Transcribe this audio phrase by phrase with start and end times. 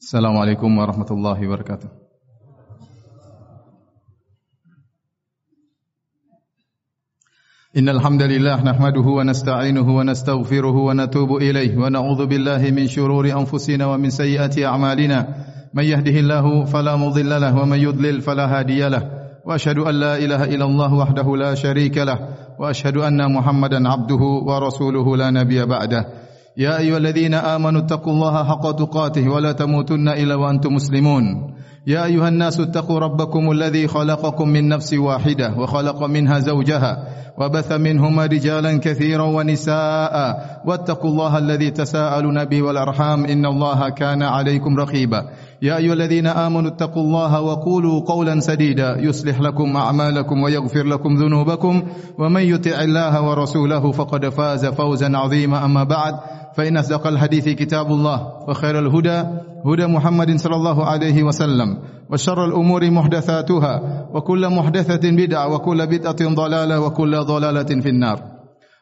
[0.00, 1.92] Assalamualaikum warahmatullahi wabarakatuh.
[7.76, 14.58] إن الحمد لله نحمده ونستعينه ونستغفره ونتوب إليه ونعوذ بالله من شرور أنفسنا ومن سيئات
[14.58, 15.18] أعمالنا.
[15.74, 19.02] من يهده الله فلا مضل له ومن يضلل فلا هادي له.
[19.44, 22.18] وأشهد أن لا إله إلا الله وحده لا شريك له.
[22.58, 26.29] وأشهد أن محمدا عبده ورسوله لا نبي بعده.
[26.56, 31.54] يا أيها الذين آمنوا اتقوا الله حق تقاته ولا تموتن إلا وأنتم مسلمون.
[31.86, 38.26] يا أيها الناس اتقوا ربكم الذي خلقكم من نفس واحدة وخلق منها زوجها وبث منهما
[38.26, 40.14] رجالا كثيرا ونساء
[40.66, 45.24] واتقوا الله الذي تساءلون به والأرحام إن الله كان عليكم رقيبا.
[45.62, 51.82] يا أيها الذين آمنوا اتقوا الله وقولوا قولا سديدا يصلح لكم أعمالكم ويغفر لكم ذنوبكم
[52.18, 55.64] ومن يطع الله ورسوله فقد فاز فوزا عظيما.
[55.64, 56.14] أما بعد
[56.55, 59.23] فإن أصدق الحديث كتاب الله وخير الهدى
[59.65, 61.69] هدى محمد صلى الله عليه وسلم
[62.11, 63.73] وشر الأمور محدثاتها
[64.13, 68.17] وكل محدثة بدعة وكل بدعة ضلالة وكل ضلالة في النار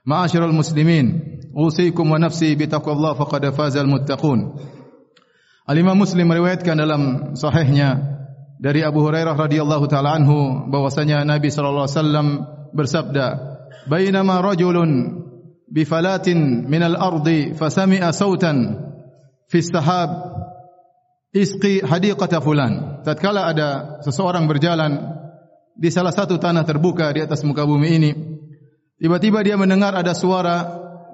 [0.05, 1.05] معاشر المسلمين
[1.57, 4.39] أوصيكم ونفسي بتقوى الله فقد فاز المتقون
[5.63, 7.01] Al-Imam Muslim meriwayatkan dalam
[7.39, 8.19] sahihnya
[8.59, 12.27] dari Abu Hurairah radhiyallahu taala anhu bahwasanya Nabi sallallahu alaihi wasallam
[12.75, 13.25] bersabda,
[13.87, 15.23] "Bainama rajulun
[15.84, 18.78] falatin min al-ardi fasami'a sautan
[19.48, 20.10] fi sahab
[21.32, 23.68] isqi hadiqata fulan." Tatkala ada
[24.04, 25.18] seseorang berjalan
[25.78, 28.10] di salah satu tanah terbuka di atas muka bumi ini,
[28.98, 30.56] tiba-tiba dia mendengar ada suara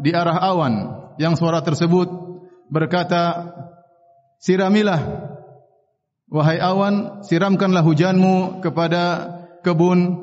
[0.01, 0.75] di arah awan
[1.21, 2.09] yang suara tersebut
[2.73, 3.55] berkata,
[4.41, 5.31] siramilah
[6.33, 9.31] wahai awan siramkanlah hujanmu kepada
[9.63, 10.19] kebun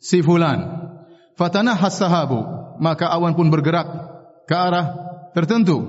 [0.00, 0.88] si fulan
[1.36, 3.86] fatanah hasahabu maka awan pun bergerak
[4.46, 4.86] ke arah
[5.36, 5.82] tertentu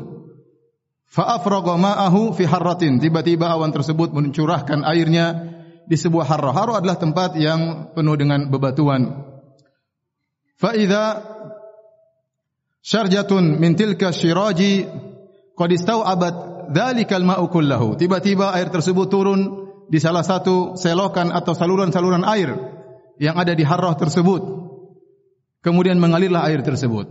[1.07, 5.53] fa afraga ma'ahu fi harratin tiba-tiba awan tersebut mencurahkan airnya
[5.83, 9.23] di sebuah harra harra adalah tempat yang penuh dengan bebatuan
[10.57, 11.21] fa idza
[12.83, 14.87] syarjatun min tilka syiraji
[15.53, 17.99] qad istau'abat dzalikal ma'u kullahu.
[17.99, 19.41] Tiba-tiba air tersebut turun
[19.87, 22.55] di salah satu selokan atau saluran-saluran air
[23.19, 24.62] yang ada di harrah tersebut.
[25.63, 27.07] Kemudian mengalirlah air tersebut.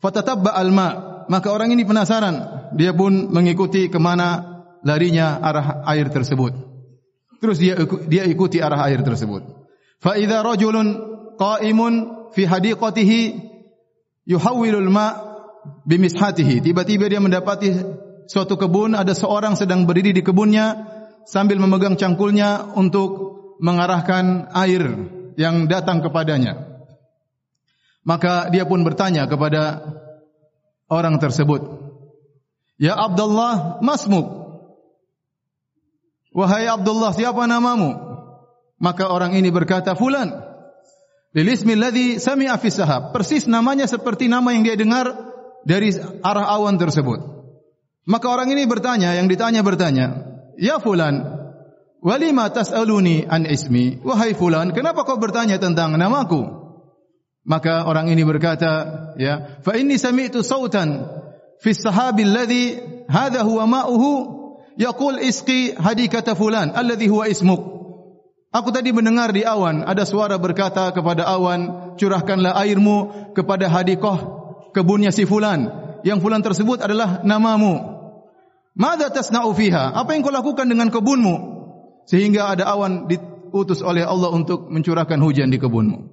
[0.00, 2.66] Fatatabba alma, maka orang ini penasaran.
[2.72, 6.56] Dia pun mengikuti ke mana larinya arah air tersebut.
[7.38, 7.76] Terus dia
[8.08, 9.44] dia ikuti arah air tersebut.
[10.00, 10.88] Fa idza rajulun
[11.36, 11.94] qa'imun
[12.32, 13.20] fi hadiqatihi
[14.24, 15.12] yuhawwilul ma'
[15.84, 16.64] bimishatihi.
[16.64, 17.76] Tiba-tiba dia mendapati
[18.26, 20.88] suatu kebun ada seorang sedang berdiri di kebunnya
[21.28, 24.82] sambil memegang cangkulnya untuk mengarahkan air
[25.36, 26.71] yang datang kepadanya.
[28.02, 29.82] Maka dia pun bertanya kepada
[30.90, 31.62] orang tersebut,
[32.78, 34.42] "Ya Abdullah, masmuk?"
[36.32, 37.94] Wahai Abdullah, siapa namamu?
[38.82, 40.32] Maka orang ini berkata, "Fulan."
[41.32, 43.16] Lilismi alladhi sami'a fi sahab.
[43.16, 45.08] Persis namanya seperti nama yang dia dengar
[45.64, 47.24] dari arah awan tersebut.
[48.04, 50.06] Maka orang ini bertanya, yang ditanya bertanya,
[50.60, 51.22] Ya fulan,
[52.04, 56.61] walima tas'aluni an ismi, wahai fulan, kenapa kau bertanya tentang namaku?
[57.42, 58.72] Maka orang ini berkata,
[59.18, 61.10] ya, fa inni sami'tu sautan
[61.58, 62.78] fi sahabi alladhi
[63.10, 64.10] hadha huwa ma'uhu
[64.78, 67.62] yaqul isqi hadikata fulan alladhi huwa ismuk.
[68.52, 74.22] Aku tadi mendengar di awan ada suara berkata kepada awan, curahkanlah airmu kepada hadikah
[74.76, 75.66] kebunnya si fulan.
[76.04, 77.78] Yang fulan tersebut adalah namamu.
[78.76, 79.96] Mada tasna'u fiha?
[79.96, 81.34] Apa yang kau lakukan dengan kebunmu?
[82.04, 86.11] Sehingga ada awan diutus oleh Allah untuk mencurahkan hujan di kebunmu.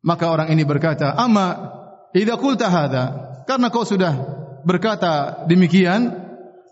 [0.00, 1.76] Maka orang ini berkata, "Amma
[2.16, 3.04] idza qulta hadza?"
[3.44, 4.14] Karena kau sudah
[4.64, 6.14] berkata demikian,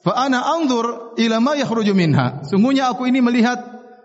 [0.05, 2.45] fa ana anzur ila ma yakhruju minha.
[2.47, 3.59] Sungguhnya aku ini melihat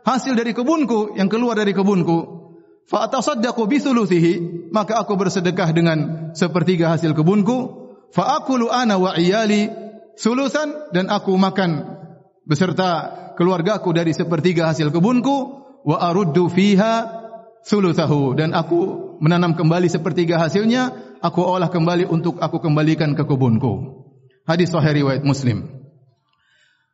[0.04, 2.44] hasil dari kebunku yang keluar dari kebunku.
[2.90, 4.34] Fa atasaddaqu bi thuluthihi,
[4.76, 5.98] maka aku bersedekah dengan
[6.36, 7.84] sepertiga hasil kebunku.
[8.12, 9.72] Fa aqulu ana wa iyali
[10.20, 11.98] sulusan dan aku makan
[12.46, 13.10] beserta
[13.40, 15.36] keluargaku dari sepertiga hasil kebunku
[15.84, 17.24] wa aruddu fiha
[17.64, 20.92] sulusahu dan aku menanam kembali sepertiga hasilnya
[21.24, 24.04] aku olah kembali untuk aku kembalikan ke kebunku
[24.44, 25.72] hadis sahih riwayat muslim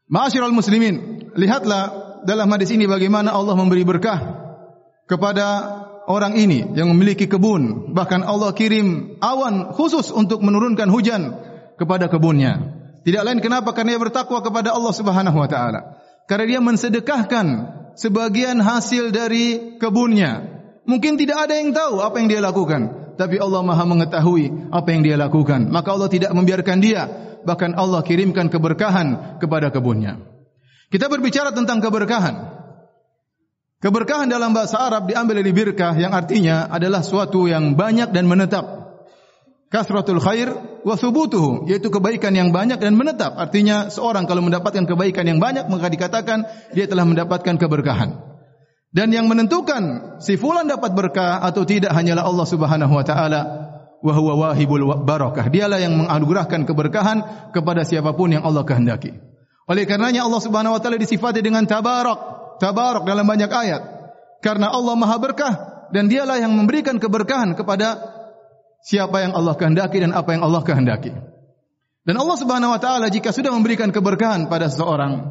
[0.09, 4.21] Ma'asyiral muslimin lihatlah dalam hadis ini bagaimana Allah memberi berkah
[5.09, 5.45] kepada
[6.05, 11.33] orang ini yang memiliki kebun bahkan Allah kirim awan khusus untuk menurunkan hujan
[11.77, 13.71] kepada kebunnya tidak lain kenapa?
[13.71, 15.81] Karena dia bertakwa kepada Allah Subhanahu wa taala.
[16.27, 17.45] Karena dia mensedekahkan
[17.95, 20.58] sebagian hasil dari kebunnya.
[20.89, 25.05] Mungkin tidak ada yang tahu apa yang dia lakukan, tapi Allah Maha mengetahui apa yang
[25.05, 25.69] dia lakukan.
[25.69, 27.05] Maka Allah tidak membiarkan dia,
[27.45, 30.17] bahkan Allah kirimkan keberkahan kepada kebunnya.
[30.89, 32.57] Kita berbicara tentang keberkahan.
[33.85, 38.65] Keberkahan dalam bahasa Arab diambil dari birkah yang artinya adalah suatu yang banyak dan menetap.
[39.69, 40.49] Kasratul khair
[40.81, 43.37] wa thubutuhu, yaitu kebaikan yang banyak dan menetap.
[43.37, 48.28] Artinya seorang kalau mendapatkan kebaikan yang banyak maka dikatakan dia telah mendapatkan keberkahan.
[48.89, 53.41] Dan yang menentukan si fulan dapat berkah atau tidak hanyalah Allah Subhanahu wa taala
[54.01, 55.45] wa huwa wahibul barakah.
[55.45, 57.17] Dialah yang menganugerahkan keberkahan
[57.53, 59.13] kepada siapapun yang Allah kehendaki.
[59.69, 63.81] Oleh karenanya Allah Subhanahu wa taala disifati dengan tabarak tabarak dalam banyak ayat.
[64.41, 65.53] Karena Allah Maha berkah
[65.93, 67.97] dan dialah yang memberikan keberkahan kepada
[68.83, 71.11] siapa yang Allah kehendaki dan apa yang Allah kehendaki.
[72.07, 75.29] Dan Allah Subhanahu wa taala jika sudah memberikan keberkahan pada seseorang,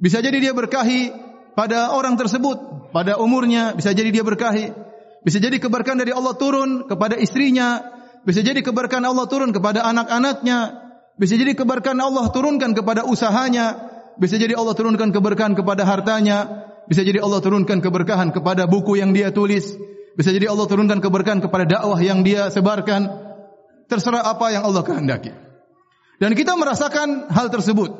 [0.00, 1.12] bisa jadi dia berkahi
[1.56, 2.56] pada orang tersebut,
[2.96, 4.72] pada umurnya, bisa jadi dia berkahi,
[5.20, 7.84] bisa jadi keberkahan dari Allah turun kepada istrinya,
[8.24, 10.80] bisa jadi keberkahan Allah turun kepada anak-anaknya,
[11.20, 13.84] bisa jadi keberkahan Allah turunkan kepada usahanya,
[14.16, 19.12] bisa jadi Allah turunkan keberkahan kepada hartanya, bisa jadi Allah turunkan keberkahan kepada buku yang
[19.12, 19.76] dia tulis,
[20.16, 23.12] bisa jadi Allah turunkan keberkahan kepada dakwah yang dia sebarkan,
[23.92, 25.36] terserah apa yang Allah kehendaki.
[26.16, 27.92] Dan kita merasakan hal tersebut.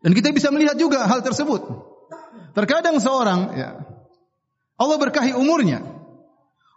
[0.00, 1.91] Dan kita bisa melihat juga hal tersebut.
[2.52, 3.70] Terkadang seorang ya,
[4.76, 5.82] Allah berkahi umurnya.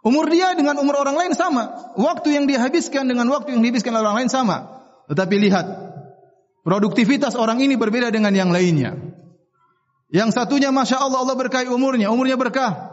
[0.06, 1.94] Umur dia dengan umur orang lain sama.
[1.98, 4.86] Waktu yang dihabiskan dengan waktu yang dihabiskan oleh orang lain sama.
[5.10, 5.66] Tetapi lihat
[6.66, 8.98] Produktivitas orang ini berbeda dengan yang lainnya.
[10.10, 12.10] Yang satunya Masya Allah Allah berkahi umurnya.
[12.10, 12.90] Umurnya berkah.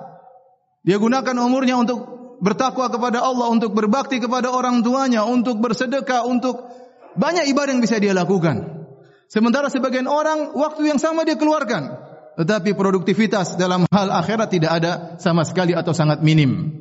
[0.85, 2.05] Dia gunakan umurnya untuk
[2.37, 3.49] bertakwa kepada Allah.
[3.49, 5.25] Untuk berbakti kepada orang tuanya.
[5.25, 6.21] Untuk bersedekah.
[6.29, 6.69] Untuk
[7.17, 8.85] banyak ibadah yang bisa dia lakukan.
[9.25, 11.97] Sementara sebagian orang waktu yang sama dia keluarkan.
[12.33, 14.91] Tetapi produktivitas dalam hal akhirat tidak ada
[15.21, 16.73] sama sekali atau sangat minim.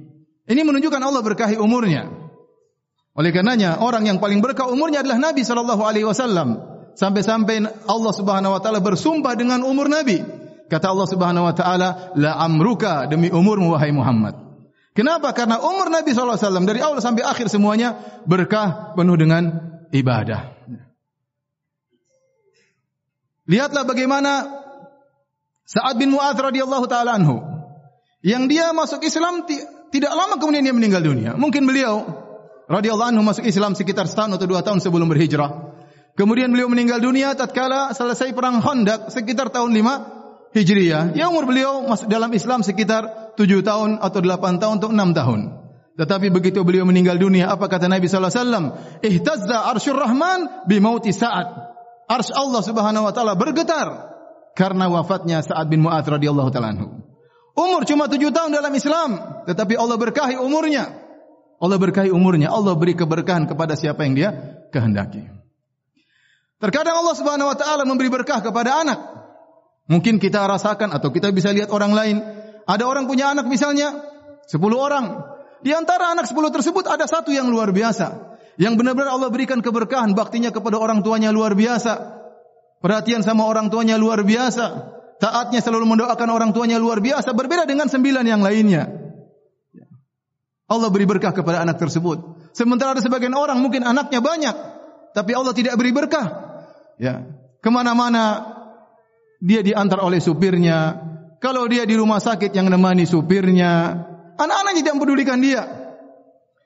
[0.49, 2.09] Ini menunjukkan Allah berkahi umurnya.
[3.13, 6.57] Oleh karenanya orang yang paling berkah umurnya adalah Nabi sallallahu alaihi wasallam
[6.97, 10.25] sampai-sampai Allah Subhanahu wa taala bersumpah dengan umur Nabi.
[10.73, 14.33] Kata Allah Subhanahu wa taala, "La amruka demi umurmu wahai Muhammad."
[14.97, 15.37] Kenapa?
[15.37, 19.53] Karena umur Nabi sallallahu alaihi wasallam dari awal sampai akhir semuanya berkah penuh dengan
[19.93, 20.53] ibadah.
[23.49, 24.62] Lihatlah bagaimana
[25.73, 27.41] Sa'ad bin Mu'adz radhiyallahu taala anhu
[28.21, 29.49] yang dia masuk Islam
[29.89, 31.33] tidak lama kemudian dia meninggal dunia.
[31.33, 32.05] Mungkin beliau
[32.69, 35.73] radhiyallahu anhu masuk Islam sekitar setahun atau dua tahun sebelum berhijrah.
[36.13, 41.17] Kemudian beliau meninggal dunia tatkala selesai perang Khandaq sekitar tahun 5 Hijriah.
[41.17, 45.41] Ya umur beliau masuk dalam Islam sekitar 7 tahun atau 8 tahun atau 6 tahun.
[45.97, 48.67] Tetapi begitu beliau meninggal dunia, apa kata Nabi sallallahu alaihi wasallam?
[49.01, 51.49] Ihtazza arsyur rahman bi mauti Sa'ad.
[52.13, 54.12] Arsy Allah Subhanahu wa taala bergetar
[54.53, 56.87] karena wafatnya Sa'ad bin Mu'adz radhiyallahu taala anhu.
[57.53, 59.11] Umur cuma 7 tahun dalam Islam,
[59.45, 60.89] tetapi Allah berkahi umurnya.
[61.63, 64.31] Allah berkahi umurnya, Allah beri keberkahan kepada siapa yang dia
[64.73, 65.29] kehendaki.
[66.63, 68.99] Terkadang Allah Subhanahu wa taala memberi berkah kepada anak.
[69.91, 72.17] Mungkin kita rasakan atau kita bisa lihat orang lain.
[72.65, 73.99] Ada orang punya anak misalnya
[74.47, 75.27] 10 orang.
[75.63, 78.39] Di antara anak 10 tersebut ada satu yang luar biasa.
[78.57, 82.22] Yang benar-benar Allah berikan keberkahan baktinya kepada orang tuanya luar biasa.
[82.83, 84.99] Perhatian sama orang tuanya luar biasa.
[85.23, 87.31] Taatnya selalu mendoakan orang tuanya luar biasa.
[87.31, 88.91] Berbeda dengan sembilan yang lainnya.
[90.67, 92.51] Allah beri berkah kepada anak tersebut.
[92.59, 94.57] Sementara ada sebagian orang mungkin anaknya banyak.
[95.15, 96.53] Tapi Allah tidak beri berkah
[97.03, 97.27] ya
[97.59, 98.55] kemana-mana
[99.43, 101.03] dia diantar oleh supirnya
[101.43, 103.99] kalau dia di rumah sakit yang menemani supirnya
[104.39, 105.63] anak-anaknya tidak pedulikan dia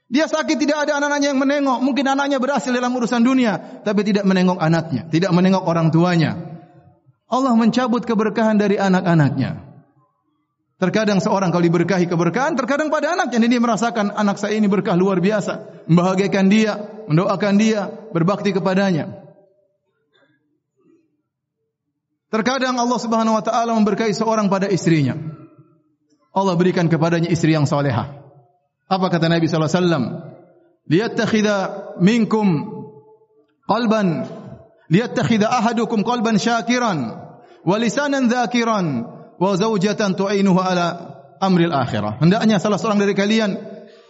[0.06, 4.22] dia sakit tidak ada anak-anaknya yang menengok mungkin anaknya berhasil dalam urusan dunia tapi tidak
[4.22, 6.62] menengok anaknya tidak menengok orang tuanya
[7.26, 9.66] Allah mencabut keberkahan dari anak-anaknya
[10.76, 15.24] Terkadang seorang kalau diberkahi keberkahan, terkadang pada anaknya dia merasakan anak saya ini berkah luar
[15.24, 16.76] biasa, membahagiakan dia,
[17.08, 19.08] mendoakan dia, berbakti kepadanya.
[22.28, 25.16] Terkadang Allah Subhanahu wa taala memberkahi seorang pada istrinya.
[26.36, 28.25] Allah berikan kepadanya istri yang salehah.
[28.86, 30.02] Apa kata Nabi wasallam?
[30.86, 32.70] Liyattakhidha minkum
[33.66, 34.30] qalban
[34.86, 36.98] liyattakhidha ahadukum qalban syakiran
[37.66, 38.86] wa lisanan dzakiran
[39.36, 40.86] wa zawjatan tu'inuhu ala
[41.42, 42.22] amril akhirah.
[42.22, 43.58] Hendaknya salah seorang dari kalian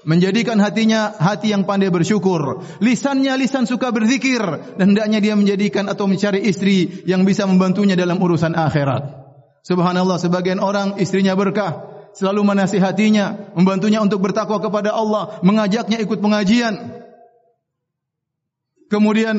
[0.06, 4.38] menjadikan hatinya hati yang pandai bersyukur, lisannya lisan suka berzikir
[4.78, 9.02] dan hendaknya dia menjadikan atau mencari istri yang bisa membantunya dalam urusan akhirat.
[9.66, 17.04] Subhanallah sebagian orang istrinya berkah, selalu menasihatinya, membantunya untuk bertakwa kepada Allah, mengajaknya ikut pengajian.
[18.88, 19.36] Kemudian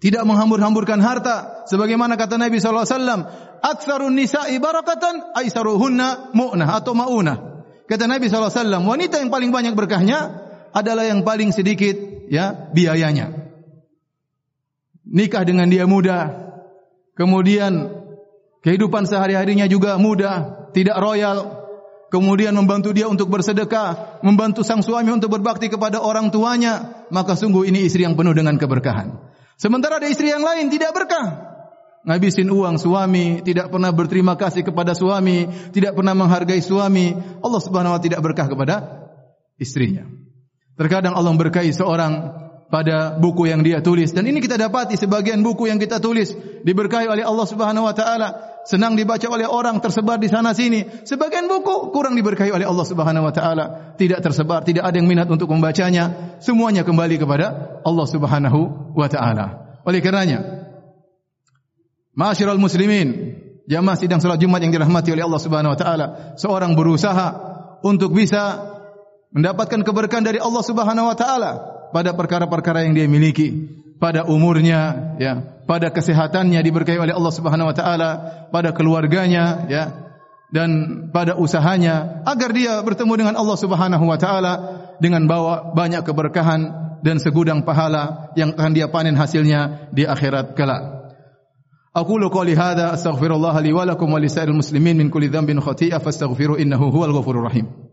[0.00, 3.20] tidak menghambur-hamburkan harta sebagaimana kata Nabi sallallahu alaihi wasallam,
[3.60, 10.48] "Aktsarun nisa'i barakatan aisaruhunna mu'nah atau maunah." Kata Nabi SAW, wanita yang paling banyak berkahnya
[10.72, 11.92] adalah yang paling sedikit
[12.32, 13.52] ya biayanya.
[15.04, 16.32] Nikah dengan dia muda,
[17.12, 18.02] kemudian
[18.62, 21.61] Kehidupan sehari-harinya juga mudah, tidak royal.
[22.12, 27.64] Kemudian membantu dia untuk bersedekah, membantu sang suami untuk berbakti kepada orang tuanya, maka sungguh
[27.64, 29.16] ini istri yang penuh dengan keberkahan.
[29.56, 31.56] Sementara ada istri yang lain tidak berkah.
[32.04, 37.16] Ngabisin uang suami, tidak pernah berterima kasih kepada suami, tidak pernah menghargai suami.
[37.40, 39.08] Allah Subhanahu wa tidak berkah kepada
[39.56, 40.04] istrinya.
[40.76, 42.12] Terkadang Allah memberkahi seorang
[42.68, 46.32] pada buku yang dia tulis dan ini kita dapati sebagian buku yang kita tulis
[46.64, 50.86] diberkahi oleh Allah Subhanahu wa taala senang dibaca oleh orang tersebar di sana sini.
[51.04, 53.94] Sebagian buku kurang diberkahi oleh Allah Subhanahu wa taala.
[53.98, 56.36] Tidak tersebar tidak ada yang minat untuk membacanya.
[56.38, 59.46] Semuanya kembali kepada Allah Subhanahu wa taala.
[59.82, 60.62] Oleh karenanya
[62.12, 67.28] Ma'asyiral muslimin jamaah sidang salat Jumat yang dirahmati oleh Allah Subhanahu wa taala seorang berusaha
[67.80, 68.68] untuk bisa
[69.32, 71.52] mendapatkan keberkahan dari Allah Subhanahu wa taala
[71.88, 73.52] pada perkara-perkara yang dia miliki,
[73.96, 78.10] pada umurnya, ya, pada kesehatannya diberkahi oleh Allah Subhanahu wa taala,
[78.52, 79.84] pada keluarganya, ya,
[80.52, 80.68] dan
[81.08, 84.52] pada usahanya agar dia bertemu dengan Allah Subhanahu wa taala
[85.00, 86.60] dengan bawa banyak keberkahan
[87.00, 91.08] dan segudang pahala yang akan dia panen hasilnya di akhirat kelak.
[91.96, 94.20] Aku lu qouli hadza astaghfirullah li wa lakum wa
[94.52, 97.91] muslimin min kulli dhanbin khati'a fastaghfiru innahu huwal ghafurur rahim.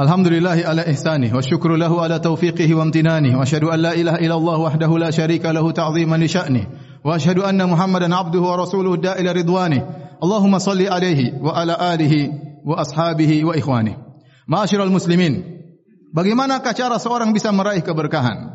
[0.00, 4.78] الحمد لله على إحسانه والشكر له على توفيقه وامتنانه وأشهد أن la إله إلا الله
[4.78, 6.66] li لا شريك له تعظيما لشأنه
[7.04, 9.86] وأشهد أن محمدا عبده ورسوله الداء إلى رضوانه
[10.22, 12.32] اللهم صل عليه وعلى آله
[12.64, 13.96] وأصحابه وإخوانه
[14.48, 15.60] معاشر المسلمين
[16.10, 18.50] Bagaimanakah cara seorang bisa meraih keberkahan?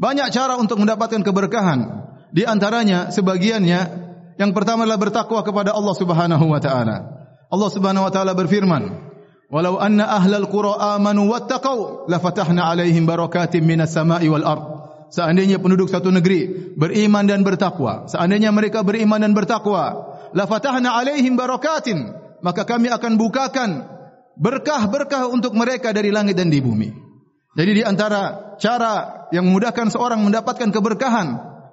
[0.00, 2.08] Banyak cara untuk mendapatkan keberkahan.
[2.32, 3.80] Di antaranya sebagiannya
[4.40, 6.96] yang pertama adalah bertakwa kepada Allah Subhanahu wa taala.
[7.52, 9.09] Allah Subhanahu wa taala berfirman,
[9.50, 14.64] Walau anna ahlal qura amanu wattaqau la fatahna alaihim barakatim minas sama'i wal ard.
[15.10, 21.34] Seandainya penduduk satu negeri beriman dan bertakwa, seandainya mereka beriman dan bertakwa, la fatahna alaihim
[21.34, 22.14] barakatin,
[22.46, 23.90] maka kami akan bukakan
[24.38, 26.94] berkah-berkah untuk mereka dari langit dan di bumi.
[27.58, 31.28] Jadi di antara cara yang memudahkan seorang mendapatkan keberkahan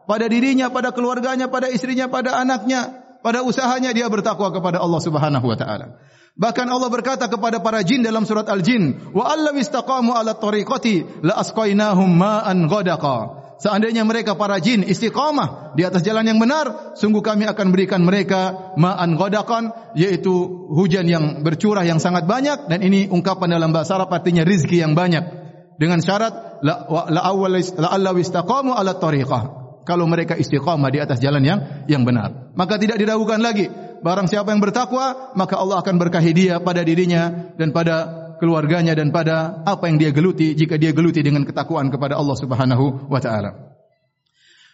[0.10, 5.46] pada dirinya, pada keluarganya, pada istrinya, pada anaknya, pada usahanya dia bertakwa kepada Allah Subhanahu
[5.46, 6.02] wa taala.
[6.38, 11.42] Bahkan Allah berkata kepada para jin dalam surat Al-Jin, "Wa allaw istaqamu 'ala tariqati la
[11.42, 17.50] asqainahum ma'an ghadaqa." Seandainya mereka para jin istiqamah di atas jalan yang benar, sungguh kami
[17.50, 20.30] akan berikan mereka ma'an ghadaqan, yaitu
[20.70, 24.94] hujan yang bercurah yang sangat banyak dan ini ungkapan dalam bahasa Arab artinya rizki yang
[24.94, 25.26] banyak.
[25.82, 29.66] Dengan syarat la la awwal la allaw istaqamu 'ala tariqah.
[29.90, 33.66] Kalau mereka istiqamah di atas jalan yang yang benar, maka tidak diragukan lagi
[34.02, 39.10] barang siapa yang bertakwa, maka Allah akan berkahi dia pada dirinya dan pada keluarganya dan
[39.10, 43.78] pada apa yang dia geluti jika dia geluti dengan ketakwaan kepada Allah Subhanahu wa taala.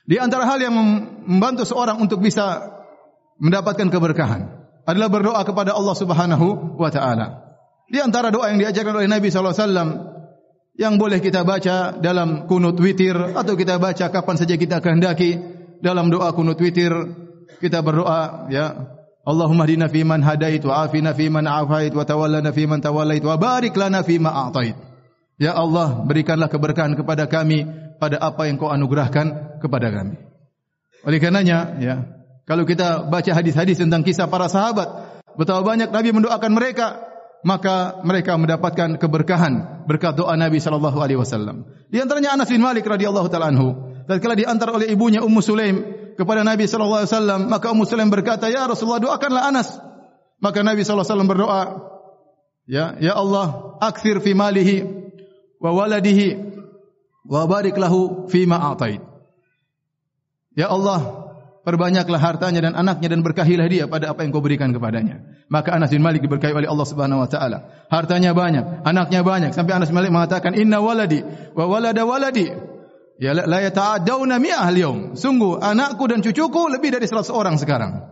[0.03, 0.75] Di antara hal yang
[1.23, 2.59] membantu seorang untuk bisa
[3.39, 4.41] mendapatkan keberkahan
[4.83, 7.55] adalah berdoa kepada Allah Subhanahu wa taala.
[7.87, 9.89] Di antara doa yang diajarkan oleh Nabi sallallahu alaihi wasallam
[10.73, 15.39] yang boleh kita baca dalam kunut witir atau kita baca kapan saja kita kehendaki
[15.79, 16.91] dalam doa kunut witir
[17.61, 18.73] kita berdoa ya
[19.23, 23.23] Allahumma hdina fi man hadait wa afina fi man afait wa tawallana fi man tawallait
[23.23, 24.75] wa barik lana fi ma a'tait.
[25.39, 27.63] Ya Allah, berikanlah keberkahan kepada kami
[28.03, 30.19] pada apa yang kau anugerahkan kepada kami.
[31.07, 31.95] Oleh karenanya, ya,
[32.43, 36.99] kalau kita baca hadis-hadis tentang kisah para sahabat, betapa banyak Nabi mendoakan mereka,
[37.47, 41.63] maka mereka mendapatkan keberkahan berkat doa Nabi sallallahu alaihi wasallam.
[41.87, 46.45] Di antaranya Anas bin Malik radhiyallahu taala anhu, tatkala diantar oleh ibunya Ummu Sulaim kepada
[46.45, 49.69] Nabi sallallahu alaihi wasallam maka Ummu Sulaim berkata ya Rasulullah doakanlah Anas.
[50.39, 51.61] Maka Nabi sallallahu alaihi wasallam berdoa
[52.67, 54.83] ya ya Allah akthir fi malihi
[55.59, 56.27] wa waladihi
[57.27, 58.99] wa barik lahu fi ma a'tait.
[60.53, 61.23] Ya Allah
[61.63, 65.23] perbanyaklah hartanya dan anaknya dan berkahilah dia pada apa yang kau berikan kepadanya.
[65.47, 67.87] Maka Anas bin Malik diberkahi oleh Allah Subhanahu wa taala.
[67.87, 69.51] Hartanya banyak anaknya banyak.
[69.55, 71.23] Sampai Anas bin Malik mengatakan inna waladi
[71.55, 72.72] wa walada waladi
[73.21, 75.13] Ya la yata'adawna mi'ah al-yawm.
[75.13, 78.09] Sungguh anakku dan cucuku lebih dari 100 orang sekarang.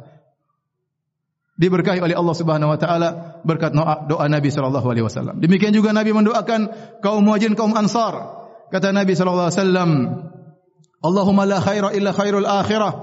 [1.57, 3.09] Diberkahi oleh Allah Subhanahu wa taala
[3.45, 5.37] berkat doa, doa Nabi sallallahu alaihi wasallam.
[5.37, 6.61] Demikian juga Nabi mendoakan
[7.05, 8.41] kaum Muhajirin kaum Ansar.
[8.73, 9.91] Kata Nabi sallallahu alaihi wasallam,
[11.05, 12.93] "Allahumma la khaira illa khairul akhirah,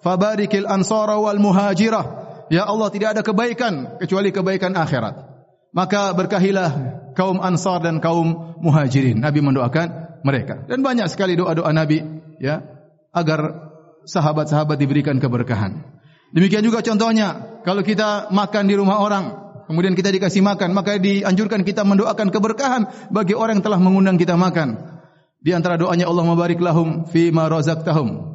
[0.00, 2.04] fabarikil ansara wal muhajirah."
[2.46, 5.18] Ya Allah tidak ada kebaikan kecuali kebaikan akhirat.
[5.74, 6.70] Maka berkahilah
[7.18, 9.20] kaum Ansar dan kaum Muhajirin.
[9.20, 10.66] Nabi mendoakan mereka.
[10.66, 12.02] Dan banyak sekali doa-doa Nabi
[12.42, 12.58] ya
[13.14, 13.70] agar
[14.02, 15.86] sahabat-sahabat diberikan keberkahan.
[16.34, 21.66] Demikian juga contohnya kalau kita makan di rumah orang kemudian kita dikasih makan, maka dianjurkan
[21.66, 22.82] kita mendoakan keberkahan
[23.14, 24.98] bagi orang yang telah mengundang kita makan.
[25.42, 28.34] Di antara doanya Allah mabarik lahum fi ma razaqtahum.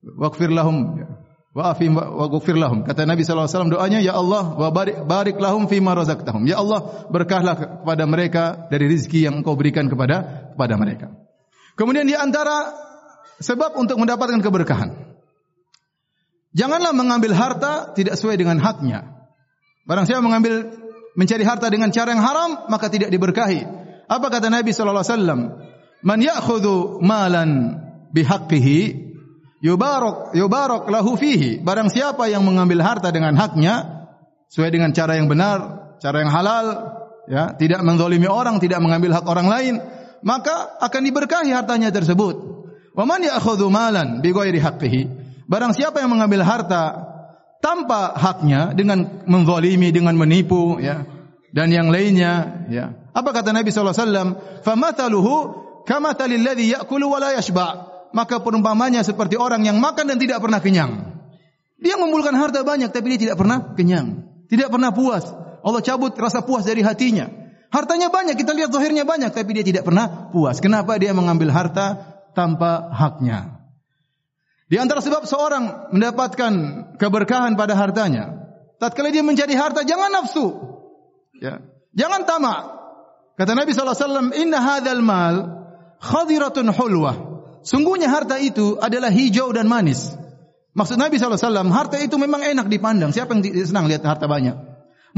[0.00, 0.98] Waghfir lahum
[1.50, 2.82] wa afim wa ghfir lahum.
[2.86, 6.46] Kata Nabi sallallahu alaihi wasallam doanya ya Allah wa barik, barik lahum fi ma razaqtahum.
[6.48, 11.19] Ya Allah berkahlah kepada mereka dari rezeki yang Engkau berikan kepada kepada mereka.
[11.80, 12.76] Kemudian di antara
[13.40, 15.16] sebab untuk mendapatkan keberkahan.
[16.52, 19.24] Janganlah mengambil harta tidak sesuai dengan haknya.
[19.88, 20.76] Barang siapa mengambil
[21.16, 23.64] mencari harta dengan cara yang haram maka tidak diberkahi.
[24.12, 25.40] Apa kata Nabi sallallahu alaihi wasallam?
[26.04, 27.80] Man ya'khudhu malan
[28.12, 28.80] bihaqqihi
[29.64, 31.64] yubarak yubarak lahu fihi.
[31.64, 34.04] Barang siapa yang mengambil harta dengan haknya
[34.52, 36.66] sesuai dengan cara yang benar, cara yang halal,
[37.30, 39.74] ya, tidak menzalimi orang, tidak mengambil hak orang lain,
[40.22, 42.36] maka akan diberkahi hartanya tersebut.
[42.94, 45.02] Wa man ya'khudhu malan bighairi haqqihi
[45.50, 47.10] Barang siapa yang mengambil harta
[47.58, 51.02] tanpa haknya dengan menzalimi, dengan menipu, ya,
[51.50, 52.94] dan yang lainnya, ya.
[53.10, 54.28] Apa kata Nabi sallallahu alaihi wasallam?
[54.62, 55.34] "Famathaluhu
[55.90, 60.62] kamathalil ladzi ya'kulu wa la yashba." Maka perumpamannya seperti orang yang makan dan tidak pernah
[60.62, 61.18] kenyang.
[61.82, 65.26] Dia mengumpulkan harta banyak tapi dia tidak pernah kenyang, tidak pernah puas.
[65.66, 67.26] Allah cabut rasa puas dari hatinya.
[67.70, 70.58] Hartanya banyak, kita lihat zahirnya banyak tapi dia tidak pernah puas.
[70.58, 73.62] Kenapa dia mengambil harta tanpa haknya?
[74.66, 76.52] Di antara sebab seorang mendapatkan
[76.98, 80.46] keberkahan pada hartanya, tatkala dia mencari harta jangan nafsu.
[81.38, 81.62] Ya.
[81.94, 82.60] Jangan tamak.
[83.34, 85.36] Kata Nabi sallallahu alaihi wasallam, "Inna hadzal mal
[85.98, 87.16] khadiratun hulwah."
[87.66, 90.14] Sungguhnya harta itu adalah hijau dan manis.
[90.70, 93.10] Maksud Nabi sallallahu alaihi wasallam, harta itu memang enak dipandang.
[93.10, 94.54] Siapa yang senang lihat harta banyak?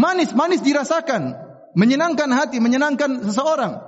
[0.00, 1.36] Manis, manis dirasakan,
[1.74, 3.80] menyenangkan hati, menyenangkan seseorang.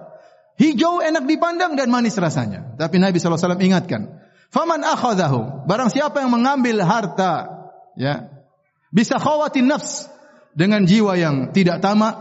[0.55, 2.79] Hijau enak dipandang dan manis rasanya.
[2.79, 4.23] Tapi Nabi wasallam ingatkan,
[4.55, 7.51] Faman akhadahu, barang siapa yang mengambil harta,
[7.99, 8.31] ya,
[8.95, 10.07] bisa khawatin nafs
[10.55, 12.15] dengan jiwa yang tidak tamak,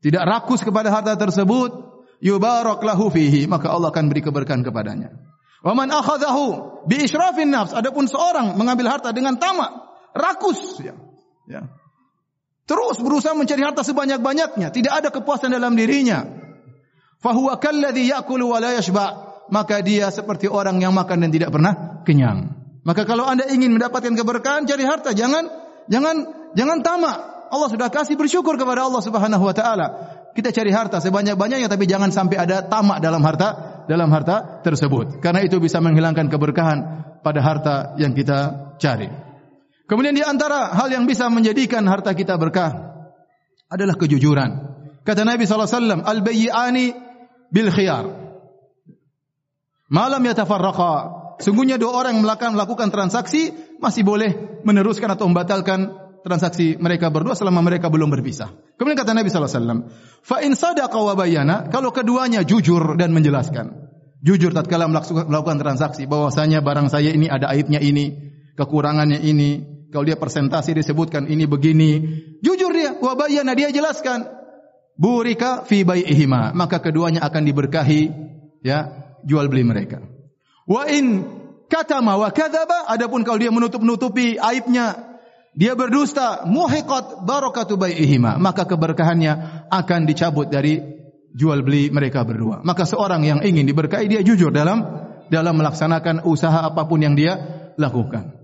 [0.00, 1.84] tidak rakus kepada harta tersebut,
[2.24, 5.12] yubarak lahu fihi, maka Allah akan beri keberkahan kepadanya.
[5.60, 9.68] Waman akhadahu bi israfin nafs, adapun seorang mengambil harta dengan tamak,
[10.16, 10.96] rakus, ya,
[11.44, 11.68] ya.
[12.64, 16.24] Terus berusaha mencari harta sebanyak-banyaknya, tidak ada kepuasan dalam dirinya.
[17.20, 22.00] Fahuwa kalladhi ya'kulu wa la yashba' maka dia seperti orang yang makan dan tidak pernah
[22.06, 22.56] kenyang.
[22.84, 25.16] Maka kalau anda ingin mendapatkan keberkahan, cari harta.
[25.16, 25.48] Jangan,
[25.88, 26.16] jangan,
[26.52, 27.16] jangan tamak.
[27.48, 29.86] Allah sudah kasih bersyukur kepada Allah Subhanahu Wa Taala.
[30.34, 35.22] Kita cari harta sebanyak-banyaknya, tapi jangan sampai ada tamak dalam harta, dalam harta tersebut.
[35.22, 36.78] Karena itu bisa menghilangkan keberkahan
[37.22, 39.23] pada harta yang kita cari.
[39.84, 42.72] Kemudian di antara hal yang bisa menjadikan harta kita berkah
[43.68, 44.50] adalah kejujuran.
[45.04, 46.86] Kata Nabi sallallahu alaihi wasallam, "Al-bayyi'ani
[47.52, 48.04] bil khiyar."
[49.92, 50.94] Malam yatafarraqa.
[51.44, 55.92] Sungguhnya dua orang yang melakukan, transaksi masih boleh meneruskan atau membatalkan
[56.24, 58.48] transaksi mereka berdua selama mereka belum berpisah.
[58.80, 59.92] Kemudian kata Nabi wasallam,
[60.24, 63.92] "Fa in sadaqa wa bayyana," kalau keduanya jujur dan menjelaskan.
[64.24, 70.18] Jujur tatkala melakukan transaksi bahwasanya barang saya ini ada aibnya ini, kekurangannya ini, kalau dia
[70.18, 72.02] persentase disebutkan ini begini,
[72.42, 74.26] jujur dia, wa bayyana dia jelaskan.
[74.98, 78.10] Burika fi bai'ihima, maka keduanya akan diberkahi
[78.66, 78.90] ya
[79.22, 80.02] jual beli mereka.
[80.66, 81.22] Wa in
[81.70, 84.98] katama wa kadzaba adapun kalau dia menutup-nutupi aibnya
[85.54, 90.78] dia berdusta muhiqat barakatu bai'ihima maka keberkahannya akan dicabut dari
[91.34, 92.62] jual beli mereka berdua.
[92.66, 94.82] Maka seorang yang ingin diberkahi dia jujur dalam
[95.30, 97.38] dalam melaksanakan usaha apapun yang dia
[97.78, 98.43] lakukan.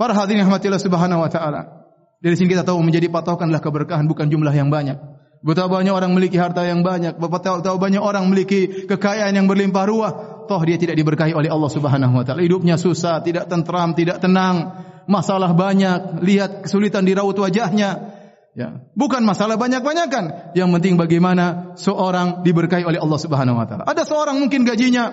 [0.00, 1.84] Para hadirin rahmatillah subhanahu wa taala.
[2.24, 4.96] Dari sini kita tahu menjadi patokanlah keberkahan bukan jumlah yang banyak.
[5.44, 10.12] Betapa banyak orang memiliki harta yang banyak, betapa banyak orang memiliki kekayaan yang berlimpah ruah,
[10.48, 12.40] toh dia tidak diberkahi oleh Allah Subhanahu wa taala.
[12.40, 14.72] Hidupnya susah, tidak tentram, tidak tenang,
[15.04, 18.16] masalah banyak, lihat kesulitan di raut wajahnya.
[18.56, 23.84] Ya, bukan masalah banyak-banyakan, yang penting bagaimana seorang diberkahi oleh Allah Subhanahu wa taala.
[23.84, 25.12] Ada seorang mungkin gajinya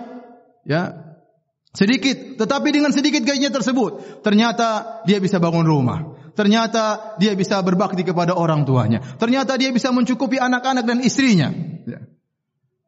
[0.67, 1.06] ya
[1.77, 6.17] sedikit, tetapi dengan sedikit gajinya tersebut ternyata dia bisa bangun rumah.
[6.33, 9.01] Ternyata dia bisa berbakti kepada orang tuanya.
[9.17, 11.49] Ternyata dia bisa mencukupi anak-anak dan istrinya.
[11.85, 12.05] Ya.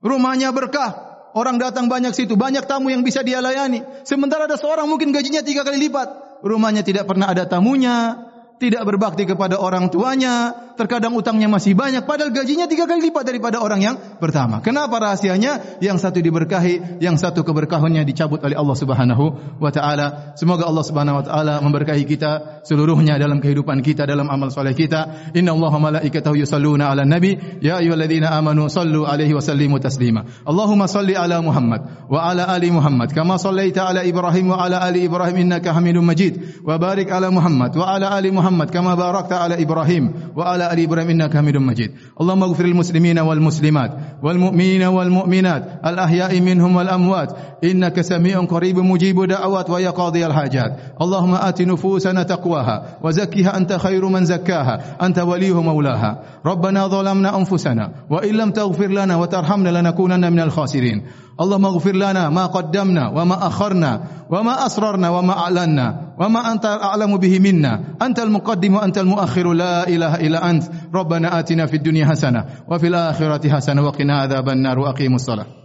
[0.06, 1.10] Rumahnya berkah.
[1.34, 2.38] Orang datang banyak situ.
[2.38, 3.82] Banyak tamu yang bisa dia layani.
[4.06, 6.42] Sementara ada seorang mungkin gajinya tiga kali lipat.
[6.46, 12.32] Rumahnya tidak pernah ada tamunya tidak berbakti kepada orang tuanya, terkadang utangnya masih banyak, padahal
[12.32, 14.64] gajinya tiga kali lipat daripada orang yang pertama.
[14.64, 15.84] Kenapa rahasianya?
[15.84, 20.32] Yang satu diberkahi, yang satu keberkahannya dicabut oleh Allah Subhanahu wa taala.
[20.40, 25.34] Semoga Allah Subhanahu wa taala memberkahi kita seluruhnya dalam kehidupan kita, dalam amal soleh kita.
[25.36, 30.24] Inna Allah malaikatahu yusalluna ala nabi, ya ayyuhalladzina amanu sallu alaihi wa sallimu taslima.
[30.48, 35.04] Allahumma salli ala Muhammad wa ala ali Muhammad kama sallaita ala Ibrahim wa ala ali
[35.04, 36.64] Ibrahim innaka Hamidum Majid.
[36.64, 40.84] Wa barik ala Muhammad wa ala ali Muhammad kama barakta ala Ibrahim wa ala ali
[40.84, 41.92] Ibrahim innaka Hamidum Majid.
[42.20, 47.62] Allahumma ighfir lil muslimina wal muslimat wal mu'minina wal mu'minat al ahya'i minhum wal amwat
[47.62, 51.00] innaka sami'un qaribun mujibu da'awat wa ya qadhiyal hajat.
[51.00, 56.42] Allahumma ati nufusana taqwaha wa zakkiha anta khairu man zakkaha anta waliyuha maulaha.
[56.44, 61.04] Rabbana zalamna anfusana wa illam taghfir lana wa tarhamna lanakunanna minal khasirin.
[61.40, 67.40] اللهم اغفر لنا ما قدمنا وما أخرنا وما أسررنا وما أعلنا وما أنت أعلم به
[67.40, 67.96] منا.
[68.02, 69.54] أنت المقدم وأنت المؤخر.
[69.54, 70.64] لا إله إلا أنت.
[70.96, 75.59] ربنا آتنا في الدنيا حسنة وفي الآخرة حسنة وقنا عذاب النار وأقيموا الصلاة.